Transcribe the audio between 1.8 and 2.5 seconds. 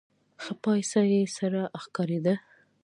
ښکارېده.